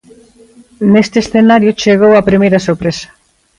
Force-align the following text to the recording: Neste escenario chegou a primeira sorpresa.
Neste 0.93 1.17
escenario 1.23 1.77
chegou 1.81 2.11
a 2.15 2.27
primeira 2.29 2.63
sorpresa. 2.67 3.07